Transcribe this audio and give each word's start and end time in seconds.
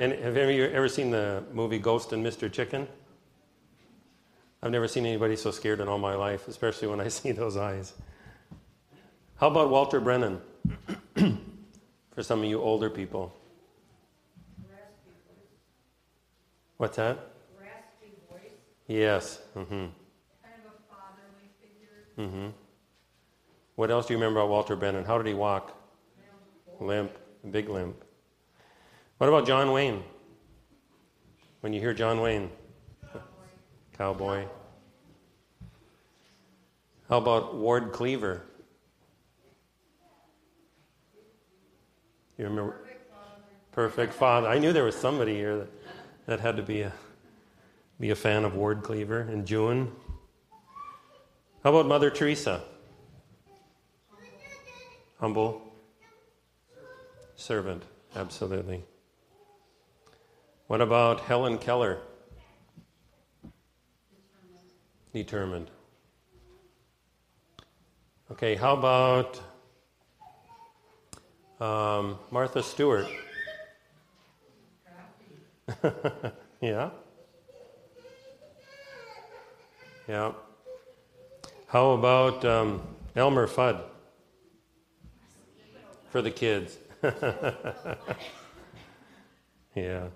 have 0.00 0.36
any 0.36 0.52
of 0.52 0.58
you 0.58 0.64
ever 0.66 0.88
seen 0.88 1.10
the 1.10 1.42
movie 1.52 1.78
Ghost 1.78 2.12
and 2.12 2.24
Mr. 2.24 2.50
Chicken? 2.50 2.86
I've 4.62 4.70
never 4.70 4.88
seen 4.88 5.06
anybody 5.06 5.36
so 5.36 5.50
scared 5.50 5.80
in 5.80 5.88
all 5.88 5.98
my 5.98 6.14
life, 6.14 6.48
especially 6.48 6.88
when 6.88 7.00
I 7.00 7.08
see 7.18 7.32
those 7.32 7.56
eyes. 7.56 7.94
How 9.36 9.48
about 9.48 9.70
Walter 9.70 10.00
Brennan? 10.00 10.40
For 11.14 12.22
some 12.22 12.40
of 12.40 12.44
you 12.46 12.60
older 12.60 12.90
people. 12.90 13.32
What's 16.76 16.96
that? 16.96 17.18
Raspy 17.60 18.12
voice, 18.30 18.52
Yes. 18.86 19.40
Mm-hmm. 19.56 19.72
kind 19.74 19.90
of 20.64 20.72
a 20.72 20.94
fatherly 20.94 21.48
figure. 21.60 22.06
Mm-hmm. 22.16 22.48
What 23.74 23.90
else 23.90 24.06
do 24.06 24.14
you 24.14 24.18
remember 24.18 24.40
about 24.40 24.50
Walter 24.50 24.76
Brennan? 24.76 25.04
How 25.04 25.18
did 25.18 25.26
he 25.26 25.34
walk? 25.34 25.74
Limp, 26.80 27.10
big 27.50 27.68
limp. 27.68 28.04
What 29.18 29.26
about 29.28 29.46
John 29.46 29.72
Wayne? 29.72 30.04
When 31.60 31.72
you 31.72 31.80
hear 31.80 31.92
John 31.92 32.20
Wayne, 32.20 32.50
cowboy. 33.96 34.44
How 37.08 37.18
about 37.18 37.56
Ward 37.56 37.90
Cleaver? 37.92 38.42
You 42.36 42.44
remember? 42.44 42.76
Perfect 43.72 44.14
father. 44.14 44.46
I 44.46 44.58
knew 44.58 44.72
there 44.72 44.84
was 44.84 44.96
somebody 44.96 45.34
here 45.34 45.58
that, 45.58 45.68
that 46.26 46.40
had 46.40 46.56
to 46.56 46.62
be 46.62 46.82
a 46.82 46.92
be 47.98 48.10
a 48.10 48.16
fan 48.16 48.44
of 48.44 48.54
Ward 48.54 48.84
Cleaver 48.84 49.22
and 49.22 49.44
June. 49.44 49.90
How 51.64 51.70
about 51.70 51.86
Mother 51.86 52.10
Teresa? 52.10 52.62
Humble. 55.18 55.60
Servant, 57.34 57.82
absolutely. 58.14 58.84
What 60.68 60.80
about 60.82 61.20
Helen 61.22 61.56
Keller? 61.56 61.98
Determined. 65.14 65.70
Okay, 68.30 68.54
how 68.54 68.74
about 68.74 69.40
um, 71.58 72.18
Martha 72.30 72.62
Stewart? 72.62 73.08
yeah? 76.60 76.90
Yeah. 80.06 80.32
How 81.68 81.92
about 81.92 82.44
um, 82.44 82.82
Elmer 83.16 83.46
Fudd? 83.46 83.80
For 86.10 86.20
the 86.20 86.30
kids. 86.30 86.76
yeah. 89.74 90.08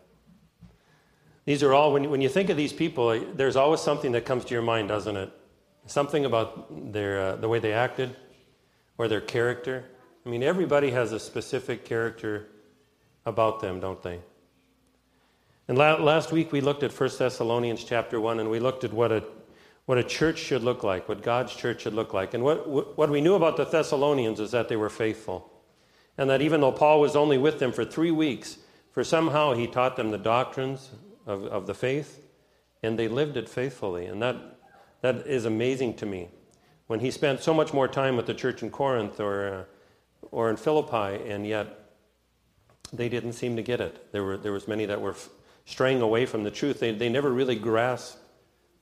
These 1.44 1.62
are 1.62 1.72
all, 1.74 1.92
when 1.92 2.08
when 2.08 2.20
you 2.20 2.28
think 2.28 2.50
of 2.50 2.56
these 2.56 2.72
people, 2.72 3.18
there's 3.34 3.56
always 3.56 3.80
something 3.80 4.12
that 4.12 4.24
comes 4.24 4.44
to 4.44 4.54
your 4.54 4.62
mind, 4.62 4.88
doesn't 4.88 5.16
it? 5.16 5.32
Something 5.86 6.24
about 6.24 6.92
their, 6.92 7.20
uh, 7.20 7.36
the 7.36 7.48
way 7.48 7.58
they 7.58 7.72
acted 7.72 8.16
or 8.96 9.08
their 9.08 9.20
character. 9.20 9.84
I 10.24 10.28
mean, 10.28 10.44
everybody 10.44 10.90
has 10.90 11.10
a 11.10 11.18
specific 11.18 11.84
character 11.84 12.48
about 13.26 13.60
them, 13.60 13.80
don't 13.80 14.00
they? 14.02 14.20
And 15.66 15.76
la- 15.76 15.96
last 15.96 16.30
week 16.30 16.52
we 16.52 16.60
looked 16.60 16.84
at 16.84 16.92
1 16.92 17.10
Thessalonians 17.18 17.82
chapter 17.82 18.20
1 18.20 18.38
and 18.38 18.50
we 18.50 18.60
looked 18.60 18.84
at 18.84 18.92
what 18.92 19.10
a, 19.10 19.24
what 19.86 19.98
a 19.98 20.04
church 20.04 20.38
should 20.38 20.62
look 20.62 20.84
like, 20.84 21.08
what 21.08 21.22
God's 21.22 21.54
church 21.54 21.82
should 21.82 21.94
look 21.94 22.14
like. 22.14 22.34
And 22.34 22.44
what, 22.44 22.96
what 22.96 23.10
we 23.10 23.20
knew 23.20 23.34
about 23.34 23.56
the 23.56 23.64
Thessalonians 23.64 24.38
is 24.38 24.52
that 24.52 24.68
they 24.68 24.76
were 24.76 24.90
faithful. 24.90 25.50
And 26.18 26.30
that 26.30 26.42
even 26.42 26.60
though 26.60 26.72
Paul 26.72 27.00
was 27.00 27.16
only 27.16 27.38
with 27.38 27.58
them 27.58 27.72
for 27.72 27.84
three 27.84 28.10
weeks, 28.10 28.58
for 28.92 29.02
somehow 29.02 29.54
he 29.54 29.66
taught 29.66 29.96
them 29.96 30.10
the 30.10 30.18
doctrines 30.18 30.90
of, 31.26 31.44
of 31.44 31.66
the 31.66 31.74
faith, 31.74 32.20
and 32.82 32.98
they 32.98 33.08
lived 33.08 33.36
it 33.36 33.48
faithfully. 33.48 34.06
And 34.06 34.20
that, 34.22 34.36
that 35.00 35.26
is 35.26 35.44
amazing 35.44 35.94
to 35.94 36.06
me. 36.06 36.28
When 36.86 37.00
he 37.00 37.10
spent 37.10 37.40
so 37.40 37.54
much 37.54 37.72
more 37.72 37.88
time 37.88 38.16
with 38.16 38.26
the 38.26 38.34
church 38.34 38.62
in 38.62 38.70
Corinth 38.70 39.20
or, 39.20 39.48
uh, 39.48 39.64
or 40.30 40.50
in 40.50 40.56
Philippi, 40.56 41.28
and 41.28 41.46
yet 41.46 41.82
they 42.92 43.08
didn't 43.08 43.32
seem 43.32 43.56
to 43.56 43.62
get 43.62 43.80
it. 43.80 44.12
There, 44.12 44.22
were, 44.22 44.36
there 44.36 44.52
was 44.52 44.68
many 44.68 44.86
that 44.86 45.00
were 45.00 45.12
f- 45.12 45.30
straying 45.64 46.02
away 46.02 46.26
from 46.26 46.44
the 46.44 46.50
truth. 46.50 46.80
They, 46.80 46.92
they 46.92 47.08
never 47.08 47.30
really 47.30 47.56
grasped 47.56 48.18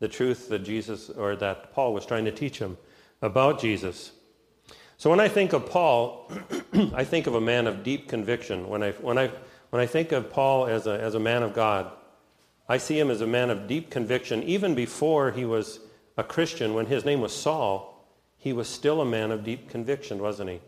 the 0.01 0.09
truth 0.09 0.49
that 0.49 0.61
Jesus 0.61 1.11
or 1.11 1.37
that 1.37 1.73
Paul 1.73 1.95
was 1.95 2.07
trying 2.07 2.25
to 2.25 2.33
teach 2.33 2.59
them 2.59 2.79
about 3.23 3.61
Jesus. 3.61 4.13
So 4.97 5.09
when 5.09 5.21
I 5.21 5.29
think 5.29 5.53
of 5.53 5.67
Paul, 5.67 6.31
I 6.95 7.05
think 7.05 7.27
of 7.27 7.35
a 7.35 7.41
man 7.41 7.67
of 7.67 7.83
deep 7.83 8.09
conviction. 8.09 8.69
When 8.69 8.83
I, 8.83 8.93
when 8.93 9.19
I, 9.19 9.31
when 9.71 9.81
I 9.81 9.87
think 9.87 10.13
of 10.13 10.31
Paul 10.31 10.67
as 10.67 10.87
a, 10.87 11.01
as 11.01 11.15
a 11.15 11.21
man 11.21 11.43
of 11.43 11.55
God, 11.55 11.93
I 12.71 12.79
see 12.79 13.01
him 13.01 13.11
as 13.11 13.21
a 13.21 13.27
man 13.27 13.51
of 13.51 13.67
deep 13.67 13.91
conviction. 13.91 14.45
Even 14.45 14.77
before 14.77 15.33
he 15.33 15.45
was 15.45 15.81
a 16.17 16.23
Christian, 16.23 16.73
when 16.73 16.87
his 16.87 17.05
name 17.05 17.21
was 17.21 17.35
Saul, 17.35 18.07
he 18.39 18.53
was 18.53 18.69
still 18.69 19.01
a 19.01 19.05
man 19.05 19.33
of 19.33 19.43
deep 19.43 19.69
conviction, 19.69 20.23
wasn't 20.23 20.51
he? 20.51 20.61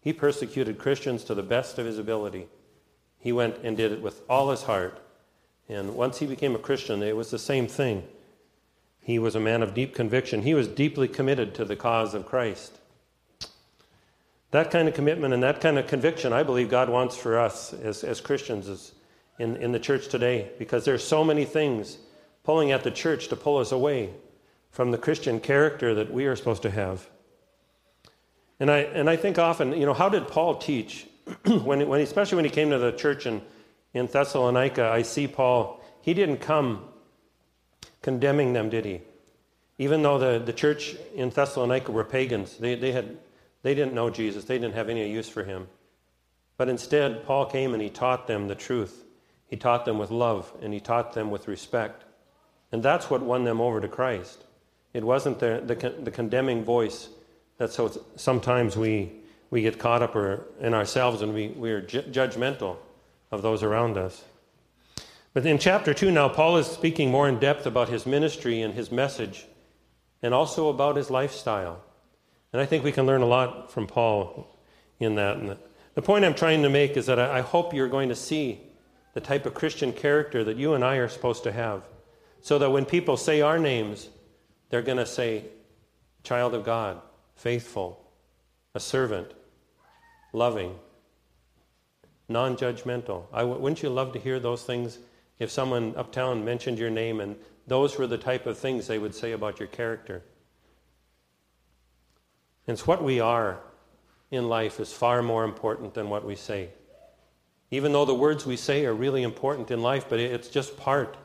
He 0.00 0.14
persecuted 0.14 0.78
Christians 0.78 1.24
to 1.24 1.34
the 1.34 1.42
best 1.42 1.78
of 1.78 1.84
his 1.84 1.98
ability. 1.98 2.48
He 3.18 3.32
went 3.32 3.58
and 3.62 3.76
did 3.76 3.92
it 3.92 4.00
with 4.00 4.22
all 4.30 4.48
his 4.48 4.62
heart. 4.62 4.98
And 5.68 5.94
once 5.94 6.20
he 6.20 6.26
became 6.26 6.54
a 6.54 6.58
Christian, 6.58 7.02
it 7.02 7.16
was 7.16 7.30
the 7.30 7.38
same 7.38 7.66
thing. 7.66 8.04
He 9.02 9.18
was 9.18 9.34
a 9.34 9.40
man 9.40 9.62
of 9.62 9.74
deep 9.74 9.94
conviction. 9.94 10.40
He 10.40 10.54
was 10.54 10.66
deeply 10.66 11.06
committed 11.06 11.54
to 11.56 11.66
the 11.66 11.76
cause 11.76 12.14
of 12.14 12.24
Christ. 12.24 12.78
That 14.52 14.70
kind 14.70 14.88
of 14.88 14.94
commitment 14.94 15.34
and 15.34 15.42
that 15.42 15.60
kind 15.60 15.78
of 15.78 15.86
conviction, 15.86 16.32
I 16.32 16.44
believe 16.44 16.70
God 16.70 16.88
wants 16.88 17.14
for 17.14 17.38
us 17.38 17.74
as, 17.74 18.04
as 18.04 18.22
Christians 18.22 18.70
as 18.70 18.92
in, 19.42 19.56
in 19.56 19.72
the 19.72 19.80
church 19.80 20.06
today, 20.08 20.50
because 20.58 20.84
there's 20.84 21.02
so 21.02 21.24
many 21.24 21.44
things 21.44 21.98
pulling 22.44 22.70
at 22.70 22.84
the 22.84 22.90
church 22.90 23.26
to 23.28 23.36
pull 23.36 23.58
us 23.58 23.72
away 23.72 24.10
from 24.70 24.92
the 24.92 24.98
Christian 24.98 25.40
character 25.40 25.94
that 25.94 26.12
we 26.12 26.26
are 26.26 26.36
supposed 26.36 26.62
to 26.62 26.70
have. 26.70 27.08
And 28.60 28.70
I, 28.70 28.78
and 28.78 29.10
I 29.10 29.16
think 29.16 29.38
often, 29.38 29.72
you 29.72 29.84
know, 29.84 29.94
how 29.94 30.08
did 30.08 30.28
Paul 30.28 30.56
teach? 30.56 31.08
when, 31.44 31.88
when, 31.88 32.00
especially 32.00 32.36
when 32.36 32.44
he 32.44 32.50
came 32.50 32.70
to 32.70 32.78
the 32.78 32.92
church 32.92 33.26
in, 33.26 33.42
in 33.92 34.06
Thessalonica, 34.06 34.88
I 34.88 35.02
see 35.02 35.26
Paul, 35.26 35.82
he 36.00 36.14
didn't 36.14 36.38
come 36.38 36.84
condemning 38.00 38.52
them, 38.52 38.70
did 38.70 38.84
he? 38.84 39.00
Even 39.78 40.02
though 40.02 40.18
the, 40.18 40.38
the 40.38 40.52
church 40.52 40.94
in 41.14 41.30
Thessalonica 41.30 41.90
were 41.90 42.04
pagans, 42.04 42.56
they, 42.58 42.76
they 42.76 42.92
had 42.92 43.18
they 43.62 43.74
didn't 43.74 43.94
know 43.94 44.10
Jesus, 44.10 44.44
they 44.44 44.58
didn't 44.58 44.74
have 44.74 44.88
any 44.88 45.10
use 45.10 45.28
for 45.28 45.44
him. 45.44 45.68
But 46.56 46.68
instead, 46.68 47.24
Paul 47.24 47.46
came 47.46 47.74
and 47.74 47.82
he 47.82 47.90
taught 47.90 48.26
them 48.26 48.48
the 48.48 48.54
truth. 48.54 49.04
He 49.52 49.58
taught 49.58 49.84
them 49.84 49.98
with 49.98 50.10
love 50.10 50.50
and 50.62 50.72
he 50.72 50.80
taught 50.80 51.12
them 51.12 51.30
with 51.30 51.46
respect. 51.46 52.04
And 52.72 52.82
that's 52.82 53.10
what 53.10 53.20
won 53.20 53.44
them 53.44 53.60
over 53.60 53.82
to 53.82 53.86
Christ. 53.86 54.44
It 54.94 55.04
wasn't 55.04 55.40
the, 55.40 55.62
the, 55.62 55.90
the 56.04 56.10
condemning 56.10 56.64
voice 56.64 57.10
that 57.58 57.70
so 57.70 58.02
sometimes 58.16 58.78
we, 58.78 59.12
we 59.50 59.60
get 59.60 59.78
caught 59.78 60.02
up 60.02 60.16
in 60.58 60.72
ourselves 60.72 61.20
and 61.20 61.34
we, 61.34 61.48
we 61.48 61.70
are 61.70 61.82
ju- 61.82 62.00
judgmental 62.00 62.78
of 63.30 63.42
those 63.42 63.62
around 63.62 63.98
us. 63.98 64.24
But 65.34 65.44
in 65.44 65.58
chapter 65.58 65.92
2 65.92 66.10
now, 66.10 66.30
Paul 66.30 66.56
is 66.56 66.66
speaking 66.66 67.10
more 67.10 67.28
in 67.28 67.38
depth 67.38 67.66
about 67.66 67.90
his 67.90 68.06
ministry 68.06 68.62
and 68.62 68.72
his 68.72 68.90
message 68.90 69.44
and 70.22 70.32
also 70.32 70.70
about 70.70 70.96
his 70.96 71.10
lifestyle. 71.10 71.82
And 72.54 72.62
I 72.62 72.64
think 72.64 72.84
we 72.84 72.92
can 72.92 73.04
learn 73.04 73.20
a 73.20 73.26
lot 73.26 73.70
from 73.70 73.86
Paul 73.86 74.58
in 74.98 75.16
that. 75.16 75.36
And 75.36 75.58
the 75.94 76.00
point 76.00 76.24
I'm 76.24 76.32
trying 76.32 76.62
to 76.62 76.70
make 76.70 76.96
is 76.96 77.04
that 77.04 77.18
I 77.18 77.42
hope 77.42 77.74
you're 77.74 77.90
going 77.90 78.08
to 78.08 78.16
see 78.16 78.71
the 79.14 79.20
type 79.20 79.46
of 79.46 79.54
Christian 79.54 79.92
character 79.92 80.42
that 80.44 80.56
you 80.56 80.74
and 80.74 80.84
I 80.84 80.96
are 80.96 81.08
supposed 81.08 81.42
to 81.44 81.52
have. 81.52 81.82
So 82.40 82.58
that 82.58 82.70
when 82.70 82.84
people 82.84 83.16
say 83.16 83.40
our 83.40 83.58
names, 83.58 84.08
they're 84.68 84.82
going 84.82 84.98
to 84.98 85.06
say, 85.06 85.44
child 86.24 86.54
of 86.54 86.64
God, 86.64 87.00
faithful, 87.36 88.02
a 88.74 88.80
servant, 88.80 89.32
loving, 90.32 90.74
non 92.28 92.56
judgmental. 92.56 93.24
I, 93.32 93.44
wouldn't 93.44 93.82
you 93.82 93.90
love 93.90 94.12
to 94.14 94.18
hear 94.18 94.40
those 94.40 94.64
things 94.64 94.98
if 95.38 95.50
someone 95.50 95.94
uptown 95.96 96.44
mentioned 96.44 96.78
your 96.78 96.90
name 96.90 97.20
and 97.20 97.36
those 97.66 97.98
were 97.98 98.06
the 98.06 98.18
type 98.18 98.46
of 98.46 98.58
things 98.58 98.86
they 98.86 98.98
would 98.98 99.14
say 99.14 99.32
about 99.32 99.60
your 99.60 99.68
character? 99.68 100.22
It's 102.66 102.86
what 102.86 103.02
we 103.02 103.20
are 103.20 103.60
in 104.30 104.48
life 104.48 104.80
is 104.80 104.92
far 104.92 105.22
more 105.22 105.44
important 105.44 105.94
than 105.94 106.08
what 106.08 106.24
we 106.24 106.34
say. 106.34 106.70
Even 107.72 107.92
though 107.92 108.04
the 108.04 108.14
words 108.14 108.44
we 108.44 108.56
say 108.56 108.84
are 108.84 108.92
really 108.92 109.22
important 109.22 109.70
in 109.70 109.80
life, 109.80 110.04
but 110.08 110.20
it's 110.20 110.48
just 110.48 110.76
part 110.76 111.16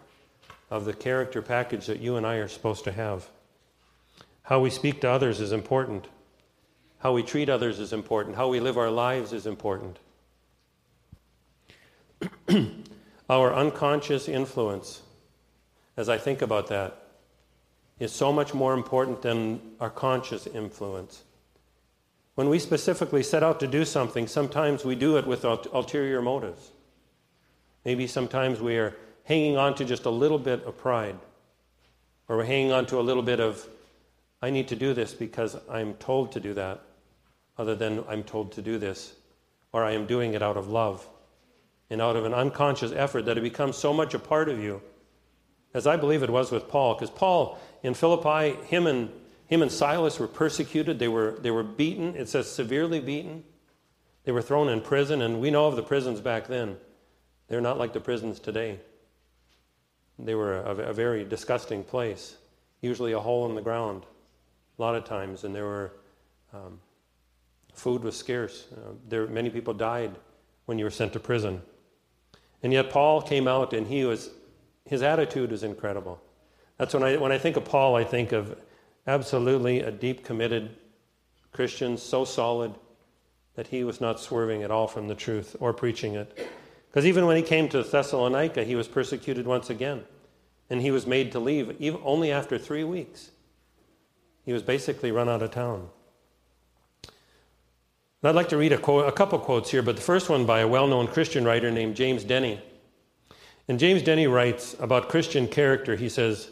of 0.72 0.86
the 0.86 0.94
character 0.94 1.42
package 1.42 1.86
that 1.88 2.00
you 2.00 2.16
and 2.16 2.26
I 2.26 2.36
are 2.36 2.48
supposed 2.48 2.86
to 2.86 2.92
have. 2.94 3.28
How 4.44 4.62
we 4.62 4.70
speak 4.70 5.02
to 5.02 5.10
others 5.10 5.42
is 5.42 5.52
important. 5.52 6.08
How 7.00 7.12
we 7.12 7.22
treat 7.22 7.50
others 7.50 7.80
is 7.80 7.92
important. 7.92 8.38
How 8.38 8.48
we 8.48 8.62
live 8.62 8.78
our 8.78 8.90
lives 8.90 9.34
is 9.34 9.46
important. 9.46 10.00
our 13.30 13.54
unconscious 13.54 14.30
influence, 14.30 15.02
as 15.98 16.08
I 16.08 16.18
think 16.18 16.42
about 16.42 16.68
that, 16.68 17.08
is 18.00 18.14
so 18.14 18.32
much 18.32 18.54
more 18.54 18.74
important 18.74 19.22
than 19.22 19.60
our 19.82 19.90
conscious 19.90 20.48
influence. 20.48 21.24
When 22.38 22.50
we 22.50 22.60
specifically 22.60 23.24
set 23.24 23.42
out 23.42 23.60
to 23.62 23.68
do 23.68 23.84
something, 23.84 24.28
sometimes 24.28 24.86
we 24.86 24.94
do 24.94 25.18
it 25.18 25.26
with 25.26 25.44
ulterior 25.44 26.22
motives. 26.22 26.70
Maybe 27.84 28.06
sometimes 28.06 28.62
we 28.62 28.78
are 28.78 28.96
hanging 29.24 29.58
on 29.58 29.74
to 29.74 29.84
just 29.84 30.06
a 30.06 30.12
little 30.12 30.38
bit 30.38 30.64
of 30.64 30.78
pride, 30.78 31.18
or 32.30 32.38
we're 32.38 32.44
hanging 32.44 32.72
on 32.72 32.86
to 32.86 33.00
a 33.00 33.02
little 33.02 33.24
bit 33.24 33.40
of, 33.40 33.68
I 34.40 34.52
need 34.52 34.68
to 34.68 34.76
do 34.76 34.94
this 34.94 35.16
because 35.16 35.58
I'm 35.68 35.96
told 35.96 36.32
to 36.34 36.40
do 36.40 36.54
that, 36.54 36.84
other 37.58 37.74
than 37.74 38.04
I'm 38.08 38.22
told 38.22 38.52
to 38.52 38.62
do 38.62 38.78
this, 38.78 39.16
or 39.74 39.84
I 39.84 39.94
am 39.94 40.06
doing 40.06 40.36
it 40.36 40.44
out 40.44 40.58
of 40.58 40.68
love 40.68 41.10
and 41.90 42.00
out 42.00 42.16
of 42.16 42.24
an 42.24 42.36
unconscious 42.36 42.92
effort 42.92 43.26
that 43.26 43.40
it 43.40 43.42
becomes 43.42 43.78
so 43.78 43.92
much 43.92 44.14
a 44.14 44.20
part 44.20 44.48
of 44.48 44.62
you, 44.62 44.84
as 45.74 45.88
I 45.88 45.98
believe 45.98 46.22
it 46.22 46.30
was 46.30 46.52
with 46.52 46.68
Paul. 46.68 46.94
Because 46.94 47.10
Paul 47.10 47.58
in 47.82 47.96
Philippi, 47.96 48.64
him 48.68 48.86
and 48.86 49.10
him 49.48 49.62
and 49.62 49.72
Silas 49.72 50.20
were 50.20 50.28
persecuted. 50.28 51.00
They 51.00 51.08
were 51.08 51.38
they 51.42 51.52
were 51.52 51.64
beaten. 51.64 52.16
It 52.16 52.30
says 52.30 52.52
severely 52.52 53.00
beaten. 53.00 53.44
They 54.24 54.32
were 54.32 54.42
thrown 54.42 54.70
in 54.70 54.82
prison, 54.82 55.22
and 55.22 55.40
we 55.40 55.50
know 55.50 55.68
of 55.68 55.76
the 55.76 55.84
prisons 55.84 56.22
back 56.22 56.48
then. 56.48 56.78
They're 57.48 57.62
not 57.62 57.78
like 57.78 57.94
the 57.94 58.02
prisons 58.02 58.40
today. 58.40 58.80
They 60.20 60.36
were 60.36 60.58
a, 60.58 60.90
a 60.90 60.94
very 60.94 61.24
disgusting 61.24 61.84
place. 61.84 62.36
Usually 62.82 63.14
a 63.14 63.20
hole 63.20 63.48
in 63.48 63.56
the 63.56 63.62
ground, 63.62 64.04
a 64.78 64.82
lot 64.82 64.96
of 64.96 65.06
times, 65.06 65.44
and 65.46 65.56
there 65.56 65.66
were 65.66 65.94
um, 66.54 66.80
food 67.74 68.04
was 68.04 68.18
scarce. 68.18 68.68
Uh, 68.74 68.92
there 69.08 69.28
many 69.28 69.50
people 69.50 69.74
died 69.74 70.16
when 70.66 70.78
you 70.78 70.84
were 70.84 70.92
sent 70.92 71.14
to 71.14 71.20
prison. 71.20 71.62
And 72.64 72.74
yet 72.74 72.90
Paul 72.90 73.22
came 73.22 73.48
out 73.48 73.74
and 73.74 73.88
he 73.88 74.04
was, 74.04 74.30
his 74.86 75.02
attitude 75.02 75.52
is 75.52 75.64
incredible. 75.64 76.20
That's 76.78 76.94
when 76.94 77.04
I, 77.04 77.18
when 77.18 77.32
I 77.32 77.38
think 77.38 77.56
of 77.56 77.66
Paul, 77.66 77.96
I 77.96 78.04
think 78.04 78.32
of 78.32 78.58
absolutely 79.08 79.82
a 79.82 79.92
deep 79.92 80.24
committed 80.24 80.76
Christian, 81.52 81.98
so 81.98 82.26
solid 82.26 82.76
that 83.56 83.68
he 83.68 83.84
was 83.84 84.00
not 84.00 84.20
swerving 84.20 84.62
at 84.62 84.70
all 84.70 84.88
from 84.88 85.08
the 85.08 85.16
truth 85.16 85.56
or 85.60 85.74
preaching 85.74 86.14
it. 86.14 86.48
Because 86.90 87.06
even 87.06 87.26
when 87.26 87.38
he 87.38 87.44
came 87.44 87.68
to 87.70 87.82
Thessalonica, 87.84 88.64
he 88.64 88.76
was 88.76 88.88
persecuted 88.88 89.48
once 89.48 89.70
again. 89.70 90.04
And 90.70 90.82
he 90.82 90.92
was 90.92 91.08
made 91.08 91.32
to 91.32 91.40
leave 91.40 91.76
only 92.04 92.32
after 92.32 92.58
three 92.58 92.84
weeks. 92.84 93.32
He 94.46 94.54
was 94.54 94.62
basically 94.62 95.12
run 95.12 95.30
out 95.30 95.42
of 95.42 95.52
town. 95.52 95.90
And 97.04 98.30
I'd 98.30 98.36
like 98.36 98.50
to 98.50 98.58
read 98.58 98.74
a, 98.74 98.78
quote, 98.78 99.08
a 99.08 99.12
couple 99.12 99.40
quotes 99.40 99.72
here, 99.72 99.82
but 99.82 99.96
the 99.96 100.02
first 100.02 100.30
one 100.30 100.46
by 100.46 100.60
a 100.60 100.68
well 100.68 100.88
known 100.88 101.08
Christian 101.08 101.46
writer 101.46 101.72
named 101.72 101.96
James 101.96 102.24
Denney. 102.24 102.60
And 103.68 103.80
James 103.80 104.02
Denney 104.02 104.32
writes 104.32 104.76
about 104.80 105.10
Christian 105.10 105.48
character. 105.48 105.96
He 105.96 106.10
says, 106.10 106.50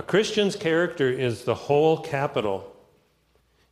A 0.00 0.02
Christian's 0.02 0.56
character 0.56 1.10
is 1.10 1.44
the 1.44 1.54
whole 1.54 1.98
capital 1.98 2.74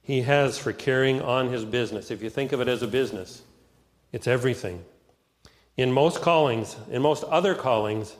he 0.03 0.21
has 0.21 0.59
for 0.59 0.75
carrying 0.75 1.23
on 1.23 1.49
his 1.49 1.65
business. 1.65 2.11
If 2.11 2.23
you 2.23 2.29
think 2.29 2.53
of 2.53 2.61
it 2.61 2.69
as 2.69 2.83
a 2.83 2.87
business, 2.87 3.41
it's 4.13 4.27
everything. 4.27 4.85
In 5.79 5.91
most 5.91 6.21
callings, 6.21 6.77
in 6.91 7.01
most 7.01 7.25
other 7.25 7.55
callings, 7.55 8.15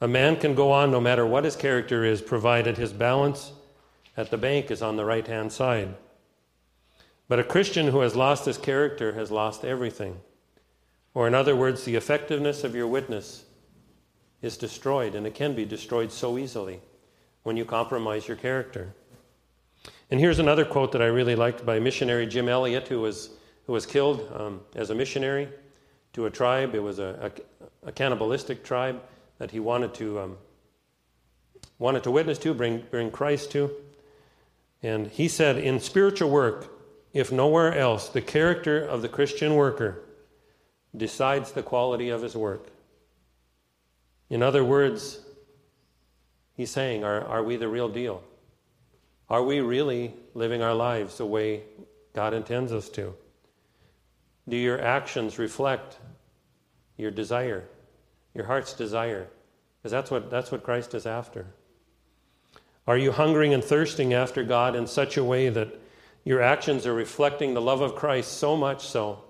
a 0.00 0.08
man 0.08 0.36
can 0.36 0.54
go 0.54 0.72
on 0.72 0.90
no 0.90 0.98
matter 0.98 1.26
what 1.26 1.44
his 1.44 1.54
character 1.54 2.06
is, 2.06 2.22
provided 2.22 2.78
his 2.78 2.94
balance 2.94 3.52
at 4.16 4.30
the 4.30 4.38
bank 4.38 4.70
is 4.70 4.80
on 4.80 4.96
the 4.96 5.04
right 5.04 5.26
hand 5.26 5.52
side. 5.52 5.94
But 7.28 7.38
a 7.38 7.44
Christian 7.44 7.88
who 7.88 8.00
has 8.00 8.16
lost 8.16 8.46
his 8.46 8.56
character 8.56 9.12
has 9.12 9.30
lost 9.30 9.62
everything. 9.62 10.20
Or, 11.12 11.28
in 11.28 11.34
other 11.34 11.54
words, 11.54 11.84
the 11.84 11.96
effectiveness 11.96 12.64
of 12.64 12.74
your 12.74 12.86
witness 12.86 13.44
is 14.40 14.56
destroyed, 14.56 15.14
and 15.14 15.26
it 15.26 15.34
can 15.34 15.54
be 15.54 15.66
destroyed 15.66 16.10
so 16.10 16.38
easily 16.38 16.80
when 17.42 17.56
you 17.56 17.64
compromise 17.64 18.28
your 18.28 18.36
character. 18.36 18.94
And 20.10 20.20
here's 20.20 20.38
another 20.38 20.64
quote 20.64 20.92
that 20.92 21.02
I 21.02 21.06
really 21.06 21.34
liked 21.34 21.64
by 21.64 21.78
missionary 21.80 22.26
Jim 22.26 22.48
Elliot, 22.48 22.88
who 22.88 23.00
was, 23.00 23.30
who 23.66 23.72
was 23.72 23.86
killed 23.86 24.30
um, 24.34 24.60
as 24.74 24.90
a 24.90 24.94
missionary 24.94 25.48
to 26.12 26.26
a 26.26 26.30
tribe. 26.30 26.74
It 26.74 26.82
was 26.82 26.98
a, 26.98 27.32
a, 27.84 27.88
a 27.88 27.92
cannibalistic 27.92 28.62
tribe 28.62 29.00
that 29.38 29.50
he 29.50 29.58
wanted 29.58 29.94
to, 29.94 30.20
um, 30.20 30.36
wanted 31.78 32.02
to 32.04 32.10
witness 32.10 32.38
to, 32.40 32.54
bring, 32.54 32.84
bring 32.90 33.10
Christ 33.10 33.50
to. 33.52 33.70
And 34.82 35.06
he 35.06 35.28
said, 35.28 35.58
In 35.58 35.80
spiritual 35.80 36.30
work, 36.30 36.78
if 37.12 37.32
nowhere 37.32 37.76
else, 37.76 38.08
the 38.08 38.22
character 38.22 38.84
of 38.84 39.02
the 39.02 39.08
Christian 39.08 39.54
worker 39.54 40.02
decides 40.96 41.52
the 41.52 41.62
quality 41.62 42.10
of 42.10 42.22
his 42.22 42.36
work. 42.36 42.66
In 44.28 44.42
other 44.42 44.64
words, 44.64 45.20
he's 46.56 46.70
saying, 46.70 47.04
Are, 47.04 47.24
are 47.24 47.42
we 47.42 47.56
the 47.56 47.68
real 47.68 47.88
deal? 47.88 48.22
Are 49.28 49.42
we 49.42 49.60
really 49.60 50.14
living 50.34 50.62
our 50.62 50.74
lives 50.74 51.18
the 51.18 51.26
way 51.26 51.62
God 52.14 52.34
intends 52.34 52.72
us 52.72 52.88
to? 52.90 53.14
Do 54.48 54.56
your 54.56 54.80
actions 54.80 55.38
reflect 55.38 55.98
your 56.96 57.10
desire, 57.10 57.64
your 58.34 58.44
heart's 58.44 58.74
desire? 58.74 59.28
Because 59.78 59.92
that's 59.92 60.10
what, 60.10 60.30
that's 60.30 60.52
what 60.52 60.62
Christ 60.62 60.94
is 60.94 61.06
after. 61.06 61.46
Are 62.86 62.98
you 62.98 63.12
hungering 63.12 63.54
and 63.54 63.62
thirsting 63.62 64.12
after 64.12 64.42
God 64.42 64.74
in 64.74 64.86
such 64.86 65.16
a 65.16 65.24
way 65.24 65.48
that 65.48 65.80
your 66.24 66.42
actions 66.42 66.86
are 66.86 66.94
reflecting 66.94 67.54
the 67.54 67.60
love 67.60 67.80
of 67.80 67.94
Christ 67.94 68.38
so 68.38 68.56
much 68.56 68.86
so, 68.86 69.24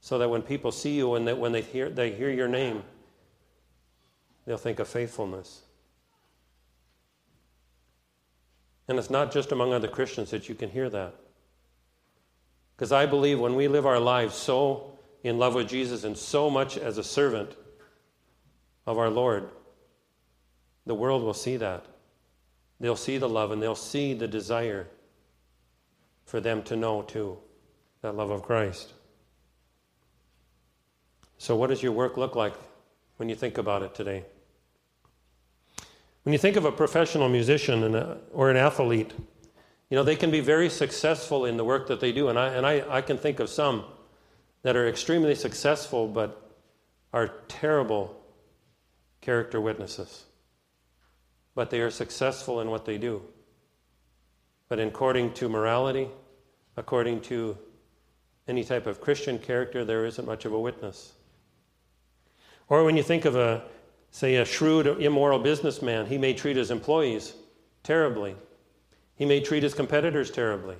so 0.00 0.18
that 0.18 0.28
when 0.28 0.42
people 0.42 0.72
see 0.72 0.96
you 0.96 1.14
and 1.14 1.26
that 1.28 1.38
when 1.38 1.52
they 1.52 1.62
hear, 1.62 1.90
they 1.90 2.12
hear 2.12 2.30
your 2.30 2.48
name, 2.48 2.82
they'll 4.46 4.58
think 4.58 4.78
of 4.78 4.88
faithfulness. 4.88 5.62
And 8.88 8.98
it's 8.98 9.10
not 9.10 9.32
just 9.32 9.52
among 9.52 9.72
other 9.72 9.88
Christians 9.88 10.30
that 10.30 10.48
you 10.48 10.54
can 10.54 10.70
hear 10.70 10.88
that. 10.90 11.14
Because 12.76 12.92
I 12.92 13.06
believe 13.06 13.40
when 13.40 13.54
we 13.54 13.68
live 13.68 13.86
our 13.86 13.98
lives 13.98 14.34
so 14.34 14.92
in 15.22 15.38
love 15.38 15.54
with 15.54 15.68
Jesus 15.68 16.04
and 16.04 16.16
so 16.16 16.50
much 16.50 16.76
as 16.76 16.98
a 16.98 17.04
servant 17.04 17.56
of 18.86 18.98
our 18.98 19.10
Lord, 19.10 19.48
the 20.84 20.94
world 20.94 21.22
will 21.22 21.34
see 21.34 21.56
that. 21.56 21.86
They'll 22.78 22.94
see 22.94 23.18
the 23.18 23.28
love 23.28 23.50
and 23.50 23.62
they'll 23.62 23.74
see 23.74 24.14
the 24.14 24.28
desire 24.28 24.86
for 26.26 26.40
them 26.40 26.62
to 26.64 26.76
know 26.76 27.02
too 27.02 27.38
that 28.02 28.14
love 28.14 28.30
of 28.30 28.42
Christ. 28.42 28.92
So, 31.38 31.56
what 31.56 31.70
does 31.70 31.82
your 31.82 31.92
work 31.92 32.16
look 32.16 32.36
like 32.36 32.54
when 33.16 33.28
you 33.28 33.34
think 33.34 33.58
about 33.58 33.82
it 33.82 33.94
today? 33.94 34.24
When 36.26 36.32
you 36.32 36.40
think 36.40 36.56
of 36.56 36.64
a 36.64 36.72
professional 36.72 37.28
musician 37.28 37.94
a, 37.94 38.18
or 38.32 38.50
an 38.50 38.56
athlete, 38.56 39.12
you 39.88 39.96
know, 39.96 40.02
they 40.02 40.16
can 40.16 40.32
be 40.32 40.40
very 40.40 40.68
successful 40.68 41.44
in 41.44 41.56
the 41.56 41.62
work 41.62 41.86
that 41.86 42.00
they 42.00 42.10
do. 42.10 42.28
And, 42.28 42.36
I, 42.36 42.48
and 42.48 42.66
I, 42.66 42.84
I 42.96 43.00
can 43.00 43.16
think 43.16 43.38
of 43.38 43.48
some 43.48 43.84
that 44.62 44.74
are 44.74 44.88
extremely 44.88 45.36
successful 45.36 46.08
but 46.08 46.52
are 47.12 47.28
terrible 47.46 48.20
character 49.20 49.60
witnesses. 49.60 50.24
But 51.54 51.70
they 51.70 51.78
are 51.78 51.92
successful 51.92 52.60
in 52.60 52.70
what 52.70 52.86
they 52.86 52.98
do. 52.98 53.22
But 54.68 54.80
according 54.80 55.34
to 55.34 55.48
morality, 55.48 56.08
according 56.76 57.20
to 57.20 57.56
any 58.48 58.64
type 58.64 58.88
of 58.88 59.00
Christian 59.00 59.38
character, 59.38 59.84
there 59.84 60.04
isn't 60.04 60.26
much 60.26 60.44
of 60.44 60.52
a 60.52 60.58
witness. 60.58 61.12
Or 62.68 62.82
when 62.82 62.96
you 62.96 63.04
think 63.04 63.26
of 63.26 63.36
a, 63.36 63.62
say, 64.16 64.36
a 64.36 64.46
shrewd, 64.46 64.86
immoral 64.86 65.38
businessman, 65.38 66.06
he 66.06 66.16
may 66.16 66.32
treat 66.32 66.56
his 66.56 66.70
employees 66.70 67.34
terribly. 67.82 68.34
He 69.14 69.26
may 69.26 69.40
treat 69.40 69.62
his 69.62 69.74
competitors 69.74 70.30
terribly. 70.30 70.76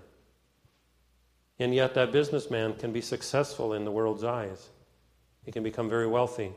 And 1.58 1.74
yet, 1.74 1.92
that 1.96 2.12
businessman 2.12 2.76
can 2.76 2.94
be 2.94 3.02
successful 3.02 3.74
in 3.74 3.84
the 3.84 3.90
world's 3.90 4.24
eyes. 4.24 4.70
He 5.44 5.52
can 5.52 5.62
become 5.62 5.90
very 5.90 6.06
wealthy. 6.06 6.50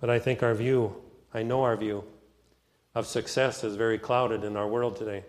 But 0.00 0.08
I 0.08 0.18
think 0.18 0.42
our 0.42 0.54
view, 0.54 0.96
I 1.34 1.42
know 1.42 1.62
our 1.62 1.76
view, 1.76 2.02
of 2.94 3.06
success 3.06 3.64
is 3.64 3.76
very 3.76 3.98
clouded 3.98 4.44
in 4.44 4.56
our 4.56 4.66
world 4.66 4.96
today. 4.96 5.24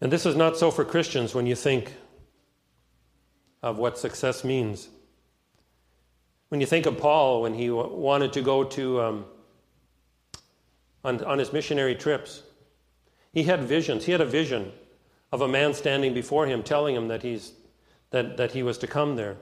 And 0.00 0.10
this 0.10 0.26
is 0.26 0.34
not 0.34 0.56
so 0.56 0.72
for 0.72 0.84
Christians 0.84 1.36
when 1.36 1.46
you 1.46 1.54
think 1.54 1.94
of 3.62 3.78
what 3.78 3.96
success 3.96 4.42
means. 4.42 4.88
When 6.48 6.60
you 6.60 6.66
think 6.66 6.86
of 6.86 6.98
Paul, 6.98 7.42
when 7.42 7.54
he 7.54 7.70
wanted 7.70 8.32
to 8.34 8.40
go 8.40 8.64
to 8.64 9.00
um, 9.02 9.24
on, 11.04 11.22
on 11.24 11.38
his 11.38 11.52
missionary 11.52 11.94
trips, 11.94 12.42
he 13.32 13.42
had 13.44 13.62
visions. 13.62 14.06
He 14.06 14.12
had 14.12 14.20
a 14.20 14.26
vision 14.26 14.72
of 15.30 15.42
a 15.42 15.48
man 15.48 15.74
standing 15.74 16.14
before 16.14 16.46
him 16.46 16.62
telling 16.62 16.94
him 16.94 17.08
that, 17.08 17.22
he's, 17.22 17.52
that, 18.10 18.36
that 18.38 18.52
he 18.52 18.62
was 18.62 18.78
to 18.78 18.86
come 18.86 19.16
there. 19.16 19.36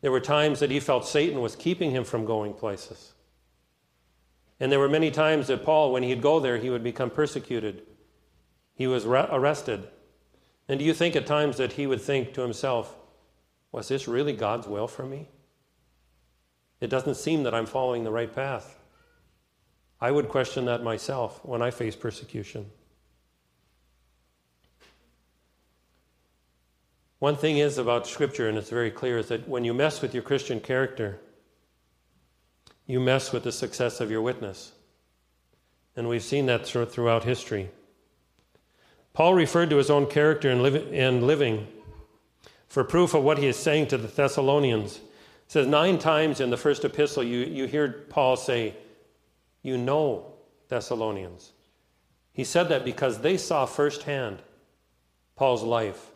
There 0.00 0.12
were 0.12 0.20
times 0.20 0.60
that 0.60 0.70
he 0.70 0.80
felt 0.80 1.06
Satan 1.06 1.40
was 1.40 1.56
keeping 1.56 1.90
him 1.90 2.04
from 2.04 2.24
going 2.24 2.54
places. 2.54 3.12
And 4.60 4.70
there 4.70 4.78
were 4.78 4.88
many 4.88 5.10
times 5.10 5.48
that 5.48 5.64
Paul, 5.64 5.92
when 5.92 6.02
he'd 6.02 6.22
go 6.22 6.38
there, 6.38 6.58
he 6.58 6.70
would 6.70 6.84
become 6.84 7.10
persecuted. 7.10 7.82
He 8.74 8.86
was 8.86 9.04
re- 9.04 9.26
arrested. 9.30 9.88
And 10.68 10.78
do 10.78 10.84
you 10.84 10.94
think 10.94 11.16
at 11.16 11.26
times 11.26 11.56
that 11.56 11.72
he 11.72 11.86
would 11.86 12.00
think 12.00 12.32
to 12.34 12.42
himself, 12.42 12.94
was 13.72 13.88
this 13.88 14.08
really 14.08 14.32
God's 14.32 14.66
will 14.66 14.88
for 14.88 15.04
me? 15.04 15.28
It 16.80 16.88
doesn't 16.88 17.16
seem 17.16 17.42
that 17.44 17.54
I'm 17.54 17.66
following 17.66 18.04
the 18.04 18.10
right 18.10 18.34
path. 18.34 18.78
I 20.00 20.10
would 20.10 20.28
question 20.28 20.64
that 20.64 20.82
myself 20.82 21.44
when 21.44 21.60
I 21.60 21.70
face 21.70 21.94
persecution. 21.94 22.70
One 27.18 27.36
thing 27.36 27.58
is 27.58 27.76
about 27.76 28.06
Scripture, 28.06 28.48
and 28.48 28.56
it's 28.56 28.70
very 28.70 28.90
clear, 28.90 29.18
is 29.18 29.28
that 29.28 29.46
when 29.46 29.62
you 29.62 29.74
mess 29.74 30.00
with 30.00 30.14
your 30.14 30.22
Christian 30.22 30.58
character, 30.58 31.20
you 32.86 32.98
mess 32.98 33.30
with 33.30 33.44
the 33.44 33.52
success 33.52 34.00
of 34.00 34.10
your 34.10 34.22
witness. 34.22 34.72
And 35.94 36.08
we've 36.08 36.22
seen 36.22 36.46
that 36.46 36.66
throughout 36.66 37.24
history. 37.24 37.68
Paul 39.12 39.34
referred 39.34 39.68
to 39.68 39.76
his 39.76 39.90
own 39.90 40.06
character 40.06 40.48
and, 40.48 40.62
living 40.62 41.68
for 42.70 42.84
proof 42.84 43.14
of 43.14 43.24
what 43.24 43.38
he 43.38 43.48
is 43.48 43.56
saying 43.56 43.88
to 43.88 43.98
the 43.98 44.06
Thessalonians. 44.06 44.96
It 44.96 45.02
says 45.48 45.66
nine 45.66 45.98
times 45.98 46.40
in 46.40 46.50
the 46.50 46.56
first 46.56 46.84
epistle, 46.84 47.24
you, 47.24 47.40
you 47.40 47.66
hear 47.66 48.06
Paul 48.08 48.36
say, 48.36 48.76
You 49.62 49.76
know, 49.76 50.34
Thessalonians. 50.68 51.52
He 52.32 52.44
said 52.44 52.68
that 52.68 52.84
because 52.84 53.18
they 53.18 53.36
saw 53.36 53.66
firsthand 53.66 54.38
Paul's 55.34 55.64
life. 55.64 56.12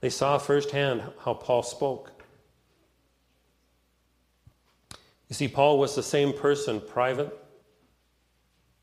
They 0.00 0.08
saw 0.08 0.38
firsthand 0.38 1.02
how 1.24 1.34
Paul 1.34 1.64
spoke. 1.64 2.12
You 5.28 5.34
see, 5.34 5.48
Paul 5.48 5.80
was 5.80 5.96
the 5.96 6.02
same 6.04 6.32
person 6.32 6.80
private, 6.80 7.36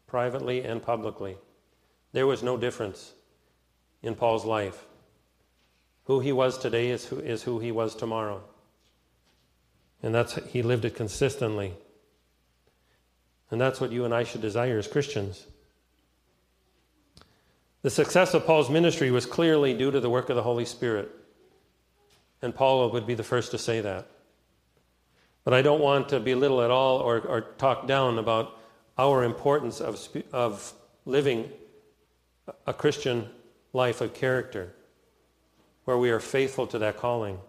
privately 0.05 0.65
and 0.65 0.83
publicly. 0.83 1.37
There 2.11 2.27
was 2.27 2.43
no 2.43 2.57
difference 2.57 3.13
in 4.01 4.15
Paul's 4.15 4.43
life. 4.43 4.85
Who 6.05 6.19
he 6.19 6.31
was 6.31 6.57
today 6.57 6.89
is 6.89 7.05
who, 7.05 7.19
is 7.19 7.43
who 7.43 7.59
he 7.59 7.71
was 7.71 7.95
tomorrow. 7.95 8.43
And 10.01 10.13
that's 10.13 10.35
he 10.47 10.61
lived 10.61 10.85
it 10.85 10.95
consistently. 10.95 11.73
And 13.49 13.61
that's 13.61 13.79
what 13.79 13.91
you 13.91 14.03
and 14.03 14.13
I 14.13 14.23
should 14.23 14.41
desire 14.41 14.77
as 14.77 14.87
Christians. 14.87 15.47
The 17.83 17.89
success 17.89 18.33
of 18.33 18.45
Paul's 18.45 18.69
ministry 18.69 19.11
was 19.11 19.25
clearly 19.25 19.73
due 19.73 19.91
to 19.91 19.99
the 19.99 20.09
work 20.09 20.29
of 20.29 20.35
the 20.35 20.43
Holy 20.43 20.65
Spirit. 20.65 21.09
And 22.41 22.53
Paul 22.53 22.89
would 22.89 23.07
be 23.07 23.13
the 23.13 23.23
first 23.23 23.51
to 23.51 23.57
say 23.57 23.79
that. 23.81 24.07
But 25.45 25.53
I 25.53 25.61
don't 25.61 25.81
want 25.81 26.09
to 26.09 26.19
belittle 26.19 26.61
at 26.61 26.71
all 26.71 26.99
or, 26.99 27.19
or 27.19 27.41
talk 27.41 27.87
down 27.87 28.17
about 28.17 28.57
our 28.97 29.23
importance 29.23 29.79
of, 29.81 30.05
of 30.31 30.73
living 31.05 31.49
a 32.67 32.73
Christian 32.73 33.29
life 33.71 34.01
of 34.01 34.13
character 34.13 34.73
where 35.85 35.97
we 35.97 36.09
are 36.11 36.19
faithful 36.19 36.67
to 36.67 36.79
that 36.79 36.97
calling. 36.97 37.39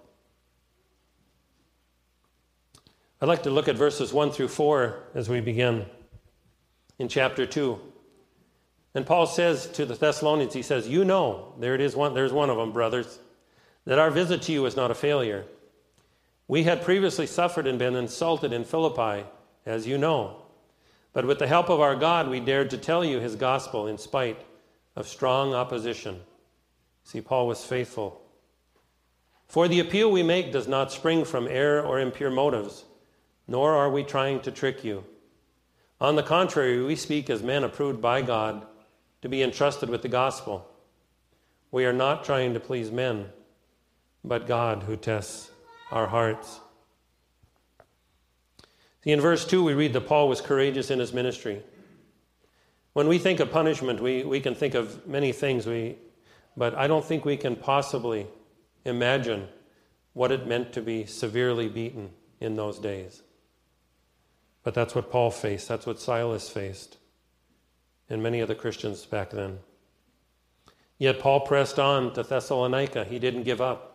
I'd 3.21 3.29
like 3.29 3.45
to 3.45 3.51
look 3.51 3.69
at 3.69 3.77
verses 3.77 4.13
1 4.13 4.33
through 4.33 4.49
4 4.49 4.99
as 5.15 5.29
we 5.29 5.41
begin 5.41 5.87
in 6.99 7.09
chapter 7.09 7.47
2. 7.47 7.81
And 8.95 9.07
Paul 9.07 9.27
says 9.27 9.67
to 9.73 9.87
the 9.87 9.95
Thessalonians, 9.95 10.55
he 10.55 10.63
says, 10.63 10.89
You 10.89 11.05
know, 11.05 11.55
there 11.59 11.75
it 11.75 11.81
is, 11.81 11.97
one, 11.97 12.15
there's 12.15 12.33
one 12.33 12.51
of 12.51 12.57
them, 12.57 12.73
brothers, 12.73 13.19
that 13.87 13.99
our 13.99 14.11
visit 14.11 14.43
to 14.43 14.53
you 14.53 14.63
was 14.63 14.77
not 14.77 14.91
a 14.91 14.95
failure. 14.95 15.45
We 16.47 16.65
had 16.65 16.85
previously 16.85 17.27
suffered 17.27 17.67
and 17.67 17.79
been 17.79 17.97
insulted 17.97 18.53
in 18.53 18.65
Philippi, 18.65 19.27
as 19.65 19.87
you 19.87 19.99
know. 19.99 20.43
But 21.13 21.27
with 21.27 21.39
the 21.39 21.47
help 21.47 21.71
of 21.71 21.81
our 21.81 21.97
God, 21.97 22.29
we 22.29 22.41
dared 22.41 22.71
to 22.71 22.79
tell 22.79 23.05
you 23.05 23.21
his 23.21 23.37
gospel 23.37 23.87
in 23.87 23.99
spite 23.99 24.45
of 24.97 25.09
strong 25.09 25.55
opposition. 25.55 26.21
See, 27.05 27.21
Paul 27.21 27.47
was 27.47 27.65
faithful. 27.65 28.21
For 29.49 29.69
the 29.69 29.81
appeal 29.81 30.11
we 30.11 30.23
make 30.23 30.53
does 30.53 30.67
not 30.67 30.93
spring 30.93 31.25
from 31.25 31.47
error 31.49 31.81
or 31.83 32.01
impure 32.01 32.31
motives, 32.31 32.85
nor 33.47 33.73
are 33.73 33.91
we 33.91 34.03
trying 34.03 34.41
to 34.41 34.51
trick 34.51 34.85
you. 34.85 35.05
On 36.01 36.17
the 36.17 36.23
contrary, 36.23 36.83
we 36.83 36.97
speak 36.97 37.31
as 37.31 37.43
men 37.43 37.65
approved 37.65 38.01
by 38.01 38.23
God 38.23 38.67
to 39.23 39.29
be 39.29 39.43
entrusted 39.43 39.89
with 39.89 40.03
the 40.03 40.09
gospel. 40.09 40.69
We 41.71 41.87
are 41.87 41.93
not 41.93 42.25
trying 42.25 42.55
to 42.55 42.61
please 42.61 42.91
men, 42.91 43.31
but 44.23 44.47
God 44.47 44.83
who 44.83 44.97
tests 44.97 45.51
our 45.91 46.07
hearts. 46.07 46.61
See, 49.03 49.13
in 49.13 49.21
verse 49.21 49.47
2, 49.47 49.63
we 49.63 49.75
read 49.75 49.93
that 49.93 50.07
Paul 50.07 50.29
was 50.29 50.41
courageous 50.41 50.91
in 50.91 50.99
his 50.99 51.13
ministry. 51.13 51.63
When 52.95 53.09
we 53.09 53.19
think 53.19 53.41
of 53.41 53.51
punishment, 53.51 54.01
we, 54.01 54.25
we 54.25 54.41
can 54.41 54.55
think 54.55 54.75
of 54.75 55.07
many 55.07 55.33
things, 55.33 55.67
we, 55.67 55.97
but 56.57 56.75
I 56.75 56.87
don't 56.87 57.05
think 57.05 57.25
we 57.25 57.37
can 57.37 57.57
possibly 57.57 58.27
imagine 58.85 59.49
what 60.13 60.33
it 60.33 60.47
meant 60.47 60.73
to 60.73 60.83
be 60.83 61.07
severely 61.07 61.69
beaten 61.69 62.11
in 62.41 62.57
those 62.57 62.79
days. 62.79 63.23
But 64.63 64.75
that's 64.75 64.95
what 64.95 65.11
Paul 65.11 65.31
faced, 65.31 65.69
that's 65.69 65.87
what 65.87 66.01
Silas 66.01 66.49
faced 66.49 66.99
and 68.09 68.23
many 68.23 68.43
other 68.43 68.55
Christians 68.55 69.05
back 69.07 69.31
then. 69.31 69.59
Yet 70.99 71.19
Paul 71.19 71.41
pressed 71.41 71.79
on 71.79 72.13
to 72.15 72.23
Thessalonica. 72.23 73.05
He 73.05 73.19
didn't 73.19 73.43
give 73.43 73.61
up. 73.61 73.91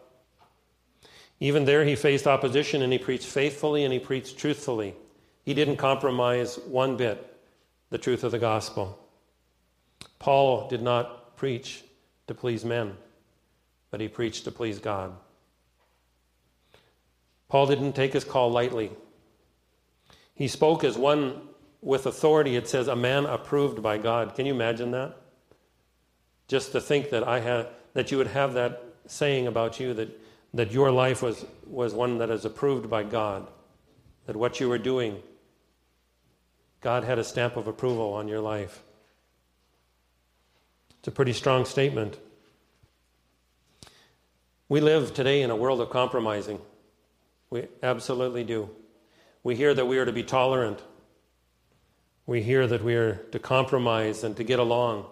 Even 1.40 1.66
there, 1.66 1.86
he 1.86 1.96
faced 1.96 2.28
opposition 2.28 2.82
and 2.82 2.92
he 2.92 3.00
preached 3.00 3.26
faithfully 3.26 3.84
and 3.84 3.94
he 3.94 4.00
preached 4.00 4.38
truthfully. 4.38 4.96
He 5.44 5.54
didn't 5.54 5.78
compromise 5.78 6.60
one 6.68 6.98
bit 6.98 7.26
the 7.90 7.98
truth 7.98 8.24
of 8.24 8.32
the 8.32 8.40
gospel. 8.40 9.00
Paul 10.20 10.68
did 10.68 10.82
not 10.82 11.38
preach 11.38 11.84
to 12.28 12.34
please 12.34 12.66
men, 12.66 12.98
but 13.92 14.02
he 14.02 14.08
preached 14.08 14.44
to 14.46 14.52
please 14.52 14.80
God. 14.80 15.16
Paul 17.48 17.66
didn't 17.66 17.94
take 17.94 18.14
his 18.14 18.24
call 18.24 18.52
lightly. 18.52 18.92
He 20.36 20.48
spoke 20.48 20.84
as 20.84 20.98
one 20.98 21.42
with 21.82 22.06
authority, 22.06 22.56
it 22.56 22.68
says, 22.68 22.88
a 22.88 22.96
man 22.96 23.26
approved 23.26 23.82
by 23.82 23.98
God. 23.98 24.36
Can 24.36 24.46
you 24.46 24.54
imagine 24.54 24.92
that? 24.92 25.18
Just 26.48 26.72
to 26.74 26.82
think 26.82 27.10
that 27.10 27.28
I 27.28 27.40
had 27.40 27.68
that 27.94 28.12
you 28.12 28.18
would 28.18 28.28
have 28.28 28.54
that 28.54 28.84
saying 29.08 29.48
about 29.48 29.80
you 29.80 29.94
that, 29.96 30.20
that 30.54 30.72
your 30.72 30.92
life 30.92 31.22
was, 31.22 31.46
was 31.66 31.94
one 31.94 32.20
that 32.20 32.30
is 32.30 32.46
approved 32.46 32.90
by 32.90 33.04
God. 33.04 33.48
That 34.26 34.36
what 34.36 34.60
you 34.60 34.70
were 34.70 34.78
doing, 34.78 35.22
God 36.82 37.04
had 37.04 37.18
a 37.18 37.24
stamp 37.24 37.58
of 37.58 37.68
approval 37.68 38.14
on 38.14 38.28
your 38.28 38.40
life. 38.40 38.84
It's 41.00 41.08
a 41.08 41.12
pretty 41.12 41.34
strong 41.34 41.66
statement. 41.66 42.20
We 44.70 44.80
live 44.80 45.14
today 45.14 45.42
in 45.42 45.50
a 45.50 45.56
world 45.56 45.82
of 45.82 45.90
compromising. 45.90 46.62
We 47.50 47.68
absolutely 47.84 48.44
do. 48.44 48.70
We 49.44 49.56
hear 49.56 49.74
that 49.74 49.86
we 49.86 49.98
are 49.98 50.06
to 50.06 50.14
be 50.14 50.24
tolerant 50.24 50.82
we 52.30 52.44
hear 52.44 52.68
that 52.68 52.84
we 52.84 52.94
are 52.94 53.16
to 53.32 53.40
compromise 53.40 54.24
and 54.24 54.38
to 54.38 54.44
get 54.44 54.60
along. 54.60 55.08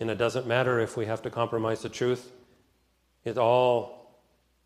And 0.00 0.10
it 0.10 0.18
doesn't 0.18 0.44
matter 0.44 0.80
if 0.80 0.96
we 0.96 1.06
have 1.06 1.22
to 1.22 1.30
compromise 1.30 1.82
the 1.82 1.88
truth, 1.88 2.32
it 3.22 3.38
all 3.38 4.18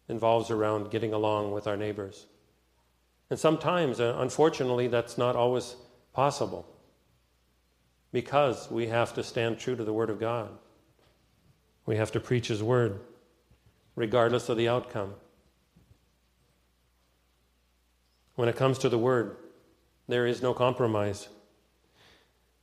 involves 0.09 0.51
around 0.51 0.91
getting 0.91 1.13
along 1.13 1.53
with 1.53 1.67
our 1.67 1.77
neighbors. 1.77 2.25
And 3.29 3.39
sometimes, 3.39 4.01
uh, 4.01 4.17
unfortunately, 4.21 4.87
that's 4.87 5.19
not 5.19 5.37
always 5.37 5.77
possible 6.15 6.67
because 8.11 8.71
we 8.71 8.87
have 8.87 9.13
to 9.17 9.23
stand 9.23 9.59
true 9.59 9.77
to 9.77 9.85
the 9.85 9.93
Word 9.93 10.09
of 10.09 10.19
God. 10.19 10.49
We 11.85 11.97
have 11.97 12.13
to 12.13 12.21
preach 12.21 12.49
His 12.49 12.63
Word, 12.63 13.01
regardless 13.97 14.49
of 14.49 14.57
the 14.57 14.69
outcome. 14.69 15.15
When 18.37 18.49
it 18.49 18.57
comes 18.57 18.79
to 18.79 18.89
the 18.89 18.99
Word, 18.99 19.37
there 20.07 20.27
is 20.27 20.43
no 20.43 20.55
compromise. 20.55 21.29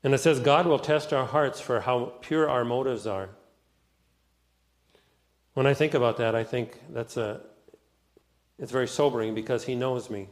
And 0.04 0.14
it 0.14 0.20
says, 0.20 0.40
God 0.40 0.68
will 0.68 0.80
test 0.80 1.12
our 1.12 1.26
hearts 1.26 1.60
for 1.60 1.82
how 1.82 2.14
pure 2.22 2.50
our 2.50 2.64
motives 2.64 3.08
are. 3.08 3.30
When 5.54 5.66
I 5.66 5.74
think 5.74 5.94
about 5.94 6.18
that, 6.18 6.36
I 6.36 6.44
think 6.44 6.80
that's 6.90 7.18
a, 7.18 7.42
it's 8.60 8.72
very 8.72 8.88
sobering 8.88 9.34
because 9.34 9.64
He 9.66 9.76
knows 9.76 10.10
me. 10.10 10.30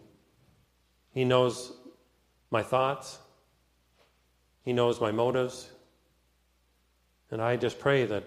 He 1.13 1.25
knows 1.25 1.73
my 2.51 2.61
thoughts, 2.61 3.19
He 4.63 4.73
knows 4.73 5.01
my 5.01 5.11
motives. 5.11 5.69
And 7.31 7.41
I 7.41 7.55
just 7.55 7.79
pray 7.79 8.05
that, 8.05 8.25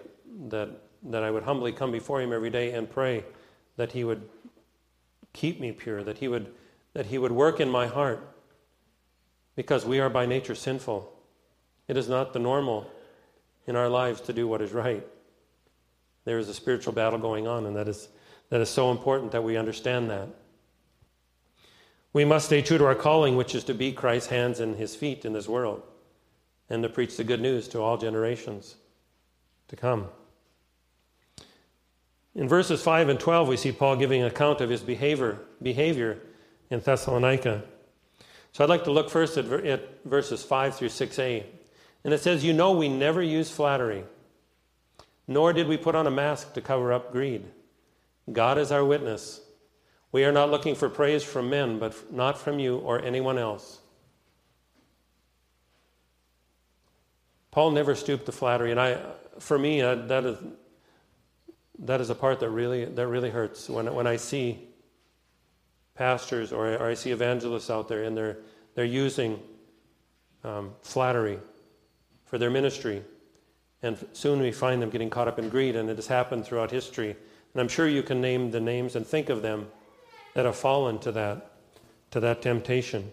that, 0.49 0.71
that 1.05 1.23
I 1.23 1.31
would 1.31 1.43
humbly 1.43 1.73
come 1.73 1.93
before 1.93 2.21
Him 2.21 2.33
every 2.33 2.51
day 2.51 2.73
and 2.73 2.91
pray 2.91 3.25
that 3.77 3.93
He 3.93 4.05
would 4.05 4.29
keep 5.33 5.61
me 5.61 5.73
pure, 5.73 6.03
that 6.03 6.19
He 6.19 6.29
would, 6.29 6.53
that 6.95 7.07
he 7.07 7.19
would 7.19 7.33
work 7.33 7.61
in 7.61 7.69
my 7.69 7.87
heart 7.87 8.35
because 9.57 9.85
we 9.85 10.01
are 10.01 10.09
by 10.09 10.27
nature 10.27 10.55
sinful. 10.55 11.13
It 11.89 11.97
is 11.97 12.09
not 12.09 12.33
the 12.33 12.39
normal 12.39 12.91
in 13.67 13.77
our 13.77 13.89
lives 13.89 14.21
to 14.23 14.33
do 14.33 14.49
what 14.49 14.63
is 14.63 14.73
right. 14.73 15.07
There 16.25 16.39
is 16.39 16.49
a 16.49 16.55
spiritual 16.55 16.93
battle 16.93 17.19
going 17.19 17.47
on, 17.47 17.67
and 17.67 17.77
that 17.77 17.89
is, 17.89 18.09
that 18.49 18.61
is 18.61 18.71
so 18.71 18.91
important 18.91 19.33
that 19.33 19.45
we 19.45 19.57
understand 19.57 20.09
that. 20.11 20.29
We 22.13 22.25
must 22.25 22.47
stay 22.47 22.63
true 22.63 22.79
to 22.79 22.87
our 22.87 22.95
calling, 22.95 23.37
which 23.37 23.55
is 23.55 23.65
to 23.65 23.75
be 23.75 23.93
Christ's 23.93 24.31
hands 24.31 24.61
and 24.61 24.77
his 24.77 24.95
feet 24.95 25.25
in 25.25 25.33
this 25.33 25.49
world 25.49 25.83
and 26.71 26.83
to 26.83 26.89
preach 26.89 27.17
the 27.17 27.25
good 27.25 27.41
news 27.41 27.69
to 27.69 27.81
all 27.81 27.99
generations 27.99 28.77
to 29.69 29.77
come. 29.77 30.09
In 32.35 32.49
verses 32.49 32.83
5 32.83 33.09
and 33.09 33.21
12, 33.21 33.49
we 33.49 33.57
see 33.57 33.71
Paul 33.71 33.97
giving 33.97 34.23
account 34.23 34.61
of 34.61 34.69
his 34.69 34.83
behavior, 34.83 35.39
behavior 35.63 36.19
in 36.71 36.81
Thessalonica. 36.81 37.63
So 38.53 38.65
I'd 38.65 38.71
like 38.71 38.85
to 38.85 38.93
look 38.93 39.09
first 39.09 39.37
at, 39.37 39.47
at 39.47 40.05
verses 40.05 40.43
5 40.43 40.75
through 40.75 40.89
6a. 40.89 41.45
And 42.03 42.13
it 42.13 42.21
says, 42.21 42.45
You 42.45 42.53
know, 42.53 42.73
we 42.73 42.89
never 42.89 43.23
use 43.23 43.51
flattery, 43.51 44.05
nor 45.29 45.53
did 45.53 45.69
we 45.69 45.77
put 45.77 45.95
on 45.95 46.07
a 46.07 46.11
mask 46.11 46.55
to 46.55 46.61
cover 46.61 46.93
up 46.93 47.13
greed. 47.13 47.45
God 48.31 48.59
is 48.59 48.73
our 48.73 48.85
witness. 48.85 49.41
We 50.11 50.25
are 50.25 50.33
not 50.33 50.51
looking 50.51 50.75
for 50.75 50.89
praise 50.89 51.23
from 51.23 51.51
men, 51.51 51.79
but 51.79 52.13
not 52.13 52.39
from 52.39 52.59
you 52.59 52.79
or 52.79 53.01
anyone 53.03 53.39
else. 53.39 53.81
Paul 57.51 57.71
never 57.71 57.95
stooped 57.95 58.27
to 58.27 58.33
flattery, 58.33 58.73
and 58.73 58.81
I, 58.81 58.99
for 59.39 59.59
me, 59.59 59.81
uh, 59.81 59.95
that 59.95 60.25
is 60.25 60.39
that 61.81 62.01
is 62.01 62.11
a 62.11 62.15
part 62.15 62.41
that 62.41 62.51
really 62.51 62.85
that 62.85 63.07
really 63.07 63.31
hurts 63.31 63.69
when 63.69 63.93
when 63.95 64.07
I 64.07 64.17
see 64.17 64.69
pastors 65.95 66.53
or, 66.53 66.75
or 66.75 66.87
I 66.87 66.95
see 66.95 67.11
evangelists 67.11 67.71
out 67.71 67.89
there 67.89 68.05
and 68.05 68.17
they're 68.17 68.39
they're 68.75 68.85
using 68.85 69.41
um, 70.43 70.73
flattery 70.83 71.39
for 72.25 72.39
their 72.39 72.51
ministry, 72.51 73.03
and 73.83 73.97
soon 74.13 74.41
we 74.41 74.53
find 74.53 74.83
them 74.83 74.91
getting 74.91 75.11
caught 75.11 75.29
up 75.29 75.39
in 75.39 75.49
greed, 75.49 75.77
and 75.77 75.89
it 75.89 75.97
has 75.97 76.07
happened 76.07 76.45
throughout 76.45 76.71
history. 76.71 77.11
And 77.11 77.61
I'm 77.61 77.69
sure 77.69 77.87
you 77.87 78.03
can 78.03 78.21
name 78.21 78.51
the 78.51 78.61
names 78.61 78.97
and 78.97 79.07
think 79.07 79.29
of 79.29 79.43
them 79.43 79.69
that 80.35 80.45
have 80.45 80.57
fallen 80.57 80.99
to 81.01 81.13
that 81.13 81.53
to 82.11 82.21
that 82.21 82.43
temptation. 82.43 83.11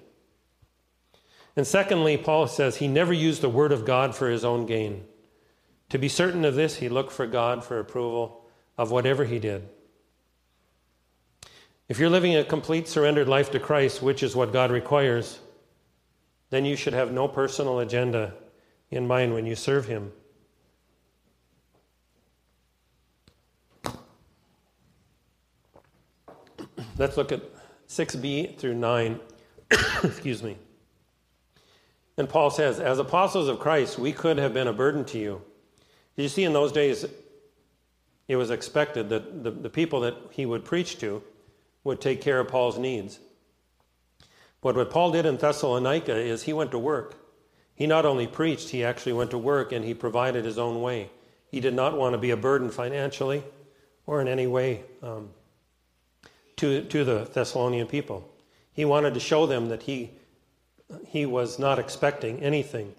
And 1.56 1.68
secondly, 1.68 2.18
Paul 2.18 2.48
says 2.48 2.78
he 2.78 2.88
never 2.88 3.14
used 3.14 3.42
the 3.42 3.50
word 3.50 3.72
of 3.72 3.86
God 3.86 4.16
for 4.16 4.30
his 4.30 4.46
own 4.46 4.66
gain. 4.66 5.06
To 5.90 5.98
be 5.98 6.08
certain 6.08 6.46
of 6.46 6.56
this, 6.56 6.78
he 6.78 6.88
looked 6.88 7.12
for 7.12 7.28
God 7.28 7.64
for 7.64 7.80
approval 7.80 8.41
of 8.78 8.92
whatever 8.92 9.26
he 9.26 9.40
did. 9.40 9.68
If 11.88 12.00
you're 12.00 12.10
living 12.10 12.36
a 12.36 12.44
complete 12.44 12.88
surrendered 12.88 13.28
life 13.28 13.52
to 13.52 13.60
Christ, 13.60 14.02
which 14.02 14.24
is 14.24 14.36
what 14.36 14.54
God 14.54 14.72
requires, 14.72 15.40
then 16.50 16.64
you 16.66 16.76
should 16.76 16.94
have 16.94 17.12
no 17.12 17.28
personal 17.28 17.80
agenda 17.80 18.34
in 18.90 19.08
mind 19.08 19.34
when 19.34 19.46
you 19.46 19.56
serve 19.56 19.88
him. 19.88 20.12
Let's 26.98 27.18
look 27.18 27.32
at 27.32 27.42
6b 27.88 28.58
through 28.58 28.76
9. 28.76 29.20
Excuse 30.04 30.44
me. 30.44 30.58
And 32.18 32.30
Paul 32.30 32.50
says, 32.52 32.80
As 32.80 33.00
apostles 33.00 33.48
of 33.48 33.60
Christ, 33.60 33.98
we 33.98 34.12
could 34.12 34.38
have 34.38 34.54
been 34.54 34.68
a 34.68 34.74
burden 34.74 35.04
to 35.06 35.18
you. 35.18 35.42
Did 36.16 36.24
you 36.24 36.30
see, 36.30 36.44
in 36.44 36.54
those 36.54 36.72
days, 36.72 37.06
it 38.32 38.38
was 38.38 38.50
expected 38.50 39.10
that 39.10 39.44
the, 39.44 39.52
the 39.52 39.70
people 39.70 40.00
that 40.00 40.16
he 40.30 40.46
would 40.46 40.64
preach 40.64 40.98
to 41.00 41.22
would 41.84 42.00
take 42.00 42.22
care 42.22 42.40
of 42.40 42.48
Paul's 42.48 42.78
needs. 42.78 43.20
But 44.62 44.78
what 44.78 44.90
Paul 44.90 45.12
did 45.12 45.26
in 45.26 45.36
Thessalonica 45.36 46.16
is 46.16 46.44
he 46.44 46.54
went 46.54 46.72
to 46.72 46.80
work. 46.80 47.16
He 47.76 47.88
not 47.88 48.06
only 48.06 48.28
preached, 48.28 48.70
he 48.70 48.86
actually 48.86 49.12
went 49.12 49.32
to 49.32 49.38
work 49.38 49.74
and 49.74 49.84
he 49.84 49.94
provided 49.94 50.46
his 50.46 50.58
own 50.58 50.82
way. 50.82 51.10
He 51.50 51.60
did 51.60 51.74
not 51.74 51.98
want 51.98 52.14
to 52.14 52.18
be 52.18 52.32
a 52.32 52.38
burden 52.38 52.70
financially 52.70 53.44
or 54.06 54.22
in 54.22 54.30
any 54.30 54.48
way 54.48 54.86
um, 55.04 55.32
to, 56.56 56.86
to 56.86 57.04
the 57.04 57.26
Thessalonian 57.34 57.88
people. 57.88 58.34
He 58.72 58.86
wanted 58.86 59.14
to 59.16 59.20
show 59.20 59.46
them 59.46 59.68
that 59.68 59.84
he 59.84 60.12
he 61.06 61.26
was 61.26 61.60
not 61.60 61.80
expecting 61.80 62.42
anything 62.42 62.94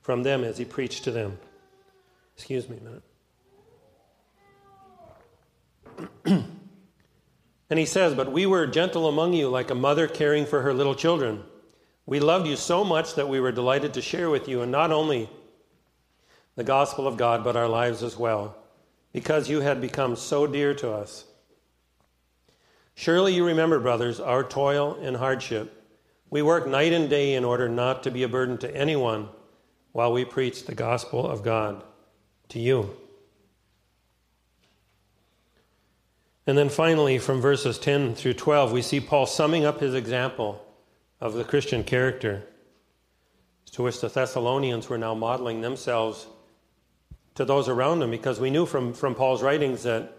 from 0.00 0.22
them 0.22 0.44
as 0.44 0.58
he 0.58 0.64
preached 0.64 1.02
to 1.04 1.10
them. 1.10 1.38
Excuse 2.36 2.68
me 2.68 2.76
a 2.76 2.84
minute. 2.84 3.02
and 6.24 7.78
he 7.78 7.86
says, 7.86 8.14
But 8.14 8.32
we 8.32 8.46
were 8.46 8.66
gentle 8.66 9.08
among 9.08 9.32
you, 9.32 9.48
like 9.48 9.70
a 9.70 9.74
mother 9.74 10.06
caring 10.08 10.46
for 10.46 10.62
her 10.62 10.72
little 10.72 10.94
children. 10.94 11.42
We 12.06 12.20
loved 12.20 12.46
you 12.46 12.56
so 12.56 12.84
much 12.84 13.14
that 13.14 13.28
we 13.28 13.40
were 13.40 13.52
delighted 13.52 13.94
to 13.94 14.02
share 14.02 14.30
with 14.30 14.48
you, 14.48 14.62
and 14.62 14.70
not 14.70 14.92
only 14.92 15.28
the 16.54 16.64
gospel 16.64 17.06
of 17.06 17.16
God, 17.16 17.42
but 17.44 17.56
our 17.56 17.68
lives 17.68 18.02
as 18.02 18.16
well, 18.16 18.56
because 19.12 19.50
you 19.50 19.60
had 19.60 19.80
become 19.80 20.16
so 20.16 20.46
dear 20.46 20.74
to 20.74 20.92
us. 20.92 21.24
Surely 22.94 23.34
you 23.34 23.44
remember, 23.44 23.78
brothers, 23.80 24.20
our 24.20 24.42
toil 24.42 24.98
and 25.02 25.16
hardship 25.16 25.76
we 26.30 26.42
work 26.42 26.66
night 26.66 26.92
and 26.92 27.08
day 27.08 27.34
in 27.34 27.44
order 27.44 27.68
not 27.68 28.02
to 28.02 28.10
be 28.10 28.22
a 28.22 28.28
burden 28.28 28.58
to 28.58 28.76
anyone 28.76 29.28
while 29.92 30.12
we 30.12 30.24
preach 30.24 30.64
the 30.64 30.74
gospel 30.74 31.26
of 31.26 31.42
God 31.42 31.84
to 32.48 32.58
you. 32.58 32.96
And 36.46 36.56
then 36.56 36.68
finally, 36.68 37.18
from 37.18 37.40
verses 37.40 37.78
10 37.78 38.14
through 38.14 38.34
12, 38.34 38.70
we 38.70 38.82
see 38.82 39.00
Paul 39.00 39.26
summing 39.26 39.64
up 39.64 39.80
his 39.80 39.94
example 39.94 40.64
of 41.20 41.34
the 41.34 41.44
Christian 41.44 41.82
character, 41.82 42.44
to 43.72 43.82
which 43.82 44.00
the 44.00 44.08
Thessalonians 44.08 44.88
were 44.88 44.98
now 44.98 45.14
modeling 45.14 45.60
themselves 45.60 46.28
to 47.34 47.44
those 47.44 47.68
around 47.68 47.98
them, 47.98 48.10
because 48.10 48.38
we 48.38 48.50
knew 48.50 48.64
from, 48.64 48.94
from 48.94 49.14
Paul's 49.14 49.42
writings 49.42 49.82
that, 49.82 50.12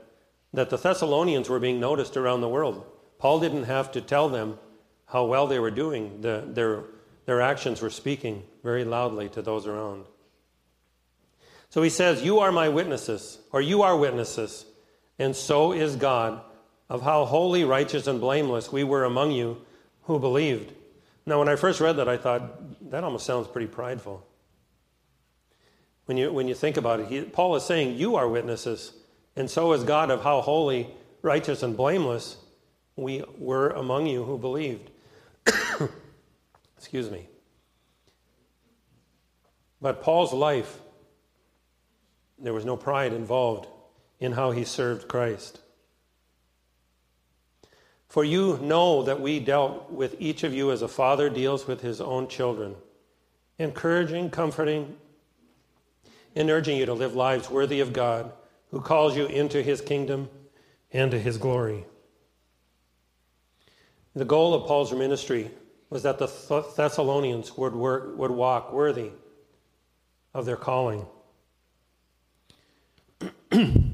that 0.54 0.70
the 0.70 0.78
Thessalonians 0.78 1.50
were 1.50 1.60
being 1.60 1.80
noticed 1.80 2.18
around 2.18 2.42
the 2.42 2.50
world. 2.50 2.86
Paul 3.20 3.40
didn't 3.40 3.64
have 3.64 3.92
to 3.94 4.02
tell 4.02 4.28
them 4.28 4.60
how 5.06 5.26
well 5.26 5.48
they 5.48 5.60
were 5.60 5.72
doing, 5.72 6.22
the, 6.22 6.44
their, 6.46 6.84
their 7.26 7.42
actions 7.42 7.82
were 7.82 7.90
speaking 7.90 8.44
very 8.64 8.84
loudly 8.84 9.30
to 9.30 9.42
those 9.42 9.66
around. 9.66 10.06
So 11.70 11.82
he 11.82 11.90
says, 11.90 12.22
You 12.22 12.40
are 12.40 12.52
my 12.52 12.68
witnesses, 12.70 13.40
or 13.52 13.62
you 13.62 13.82
are 13.82 13.98
witnesses, 13.98 14.66
and 15.20 15.36
so 15.36 15.72
is 15.72 15.96
God, 15.96 16.42
of 16.90 17.02
how 17.02 17.26
holy, 17.26 17.64
righteous, 17.64 18.08
and 18.08 18.20
blameless 18.20 18.72
we 18.72 18.84
were 18.84 19.04
among 19.04 19.32
you 19.32 19.62
who 20.04 20.20
believed. 20.20 20.74
Now, 21.26 21.40
when 21.40 21.50
I 21.50 21.56
first 21.56 21.82
read 21.82 21.98
that, 21.98 22.08
I 22.08 22.18
thought, 22.18 22.90
that 22.90 23.04
almost 23.04 23.26
sounds 23.26 23.48
pretty 23.48 23.68
prideful. 23.68 24.26
When 26.06 26.16
you, 26.16 26.32
when 26.32 26.48
you 26.48 26.56
think 26.56 26.78
about 26.78 27.02
it, 27.02 27.08
he, 27.08 27.22
Paul 27.22 27.56
is 27.58 27.64
saying, 27.64 27.98
You 27.98 28.16
are 28.16 28.30
witnesses, 28.30 28.94
and 29.36 29.50
so 29.50 29.74
is 29.74 29.84
God 29.84 30.10
of 30.10 30.24
how 30.24 30.40
holy, 30.40 30.90
righteous, 31.22 31.64
and 31.64 31.76
blameless 31.76 32.38
we 32.96 33.24
were 33.38 33.70
among 33.72 34.08
you 34.08 34.24
who 34.24 34.38
believed. 34.38 34.90
Excuse 36.78 37.12
me. 37.12 37.28
But 39.82 40.02
Paul's 40.02 40.34
life, 40.34 40.80
there 42.40 42.54
was 42.54 42.66
no 42.66 42.78
pride 42.78 43.14
involved 43.14 43.68
in 44.20 44.34
how 44.34 44.52
he 44.52 44.64
served 44.64 45.08
Christ. 45.08 45.60
For 48.08 48.24
you 48.24 48.58
know 48.62 49.04
that 49.04 49.20
we 49.20 49.40
dealt 49.40 49.92
with 49.92 50.16
each 50.20 50.44
of 50.44 50.54
you 50.54 50.72
as 50.72 50.82
a 50.82 50.88
father 50.88 51.30
deals 51.30 51.68
with 51.68 51.82
his 51.82 52.00
own 52.00 52.28
children, 52.28 52.76
encouraging, 53.60 54.30
comforting, 54.30 54.96
and 56.36 56.50
urging 56.50 56.78
you 56.78 56.86
to 56.86 56.94
live 56.94 57.16
lives 57.16 57.50
worthy 57.50 57.80
of 57.80 57.94
God, 57.94 58.32
who 58.72 58.80
calls 58.80 59.18
you 59.18 59.26
into 59.26 59.62
his 59.62 59.82
kingdom 59.82 60.30
and 60.94 61.12
to 61.12 61.20
his 61.20 61.38
glory. 61.38 61.86
The 64.16 64.26
goal 64.26 64.54
of 64.54 64.68
Paul's 64.68 64.94
ministry 64.94 65.52
was 65.90 66.04
that 66.04 66.18
the 66.18 66.28
Thessalonians 66.76 67.56
would, 67.58 67.74
work, 67.74 68.18
would 68.18 68.32
walk 68.32 68.74
worthy 68.74 69.12
of 70.34 70.46
their 70.46 70.58
calling. 70.58 71.06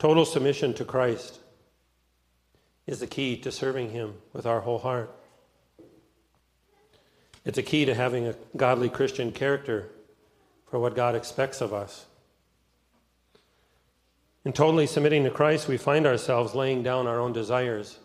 Total 0.00 0.24
submission 0.24 0.74
to 0.74 0.84
Christ 0.84 1.38
is 2.88 2.98
the 2.98 3.06
key 3.06 3.36
to 3.36 3.52
serving 3.52 3.90
Him 3.90 4.14
with 4.32 4.46
our 4.46 4.60
whole 4.60 4.80
heart. 4.80 5.14
It's 7.44 7.58
a 7.58 7.62
key 7.62 7.84
to 7.84 7.94
having 7.94 8.26
a 8.26 8.34
godly 8.56 8.88
Christian 8.88 9.30
character 9.30 9.88
for 10.68 10.80
what 10.80 10.96
God 10.96 11.14
expects 11.14 11.60
of 11.60 11.72
us. 11.72 12.06
In 14.44 14.52
totally 14.52 14.88
submitting 14.88 15.22
to 15.22 15.30
Christ, 15.30 15.68
we 15.68 15.76
find 15.76 16.04
ourselves 16.04 16.56
laying 16.56 16.82
down 16.82 17.06
our 17.06 17.20
own 17.20 17.32
desires 17.32 18.00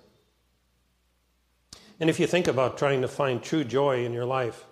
and 1.99 2.09
if 2.09 2.19
you 2.19 2.27
think 2.27 2.47
about 2.47 2.77
trying 2.77 3.01
to 3.01 3.07
find 3.07 3.41
true 3.41 3.63
joy 3.63 4.05
in 4.05 4.11
your 4.11 4.25
life, 4.25 4.65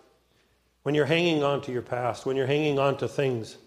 when 0.84 0.94
you're 0.94 1.06
hanging 1.06 1.44
on 1.44 1.62
to 1.62 1.72
your 1.72 1.82
past, 1.82 2.26
when 2.26 2.36
you're 2.36 2.48
hanging 2.48 2.80
on 2.80 2.98
to 2.98 3.08
things 3.08 3.58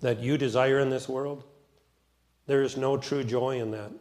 that 0.00 0.20
you 0.20 0.36
desire 0.36 0.78
in 0.78 0.90
this 0.90 1.08
world, 1.08 1.44
there 2.48 2.62
is 2.62 2.76
no 2.76 2.96
true 2.96 3.22
joy 3.22 3.60
in 3.60 3.70
that. 3.70 3.92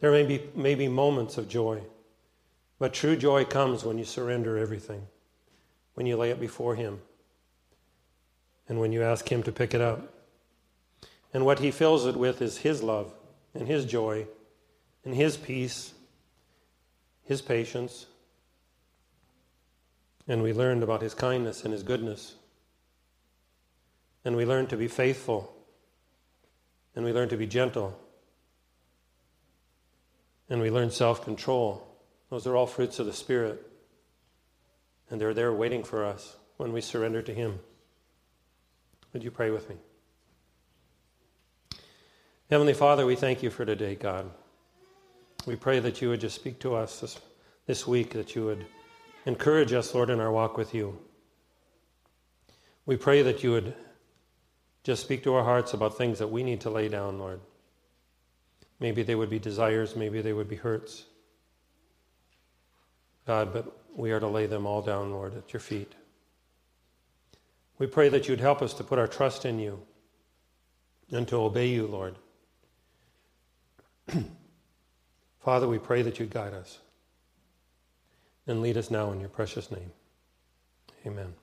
There 0.00 0.12
may 0.12 0.24
be, 0.26 0.42
may 0.54 0.74
be 0.74 0.88
moments 0.88 1.38
of 1.38 1.48
joy, 1.48 1.80
but 2.78 2.92
true 2.92 3.16
joy 3.16 3.46
comes 3.46 3.82
when 3.82 3.96
you 3.96 4.04
surrender 4.04 4.58
everything, 4.58 5.06
when 5.94 6.04
you 6.04 6.18
lay 6.18 6.30
it 6.30 6.38
before 6.38 6.74
Him, 6.74 7.00
and 8.68 8.78
when 8.78 8.92
you 8.92 9.02
ask 9.02 9.32
Him 9.32 9.42
to 9.44 9.52
pick 9.52 9.72
it 9.72 9.80
up. 9.80 10.12
And 11.32 11.46
what 11.46 11.60
He 11.60 11.70
fills 11.70 12.04
it 12.04 12.16
with 12.16 12.42
is 12.42 12.58
His 12.58 12.82
love 12.82 13.14
and 13.54 13.66
His 13.66 13.86
joy 13.86 14.26
and 15.02 15.14
His 15.14 15.38
peace 15.38 15.94
his 17.28 17.42
patience, 17.42 18.06
and 20.26 20.42
we 20.42 20.54
learned 20.54 20.82
about 20.82 21.02
his 21.02 21.12
kindness 21.12 21.62
and 21.62 21.74
his 21.74 21.82
goodness. 21.82 22.36
And 24.24 24.34
we 24.34 24.46
learned 24.46 24.70
to 24.70 24.78
be 24.78 24.88
faithful, 24.88 25.54
and 26.94 27.04
we 27.04 27.12
learn 27.12 27.28
to 27.28 27.36
be 27.36 27.46
gentle, 27.46 27.98
and 30.48 30.60
we 30.60 30.70
learn 30.70 30.90
self 30.90 31.24
control. 31.24 31.84
Those 32.30 32.46
are 32.46 32.56
all 32.56 32.66
fruits 32.66 32.98
of 32.98 33.06
the 33.06 33.12
Spirit, 33.12 33.64
and 35.10 35.20
they're 35.20 35.34
there 35.34 35.52
waiting 35.52 35.82
for 35.84 36.04
us 36.04 36.36
when 36.56 36.72
we 36.72 36.80
surrender 36.80 37.22
to 37.22 37.32
Him. 37.34 37.60
Would 39.12 39.24
you 39.24 39.30
pray 39.30 39.50
with 39.50 39.68
me? 39.68 39.76
Heavenly 42.50 42.74
Father, 42.74 43.04
we 43.06 43.16
thank 43.16 43.42
you 43.42 43.50
for 43.50 43.64
today, 43.64 43.94
God. 43.94 44.30
We 45.46 45.56
pray 45.56 45.80
that 45.80 46.02
you 46.02 46.08
would 46.08 46.20
just 46.20 46.34
speak 46.34 46.58
to 46.60 46.74
us 46.74 47.00
this, 47.00 47.18
this 47.66 47.86
week, 47.86 48.10
that 48.10 48.34
you 48.34 48.44
would 48.46 48.66
encourage 49.26 49.72
us, 49.72 49.94
Lord, 49.94 50.10
in 50.10 50.20
our 50.20 50.32
walk 50.32 50.56
with 50.56 50.74
you. 50.74 50.98
We 52.86 52.96
pray 52.96 53.22
that 53.22 53.42
you 53.42 53.52
would 53.52 53.74
just 54.88 55.02
speak 55.02 55.22
to 55.22 55.34
our 55.34 55.44
hearts 55.44 55.74
about 55.74 55.98
things 55.98 56.18
that 56.18 56.28
we 56.28 56.42
need 56.42 56.62
to 56.62 56.70
lay 56.70 56.88
down, 56.88 57.18
Lord. 57.18 57.40
Maybe 58.80 59.02
they 59.02 59.14
would 59.14 59.28
be 59.28 59.38
desires, 59.38 59.94
maybe 59.94 60.22
they 60.22 60.32
would 60.32 60.48
be 60.48 60.56
hurts. 60.56 61.04
God, 63.26 63.52
but 63.52 63.70
we 63.94 64.12
are 64.12 64.20
to 64.20 64.26
lay 64.26 64.46
them 64.46 64.64
all 64.64 64.80
down, 64.80 65.12
Lord, 65.12 65.36
at 65.36 65.52
your 65.52 65.60
feet. 65.60 65.92
We 67.78 67.86
pray 67.86 68.08
that 68.08 68.28
you'd 68.28 68.40
help 68.40 68.62
us 68.62 68.72
to 68.74 68.82
put 68.82 68.98
our 68.98 69.06
trust 69.06 69.44
in 69.44 69.58
you 69.58 69.78
and 71.12 71.28
to 71.28 71.36
obey 71.36 71.68
you, 71.68 71.86
Lord. 71.86 72.16
Father, 75.40 75.68
we 75.68 75.78
pray 75.78 76.00
that 76.00 76.18
you'd 76.18 76.30
guide 76.30 76.54
us 76.54 76.78
and 78.46 78.62
lead 78.62 78.78
us 78.78 78.90
now 78.90 79.12
in 79.12 79.20
your 79.20 79.28
precious 79.28 79.70
name. 79.70 79.92
Amen. 81.06 81.34